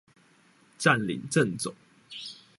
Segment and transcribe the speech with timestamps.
[0.79, 1.75] 佔領政總